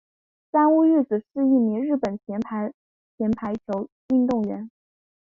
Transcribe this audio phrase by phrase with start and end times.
[0.51, 2.73] 三屋裕子是一名日本前排
[3.55, 4.71] 球运动员。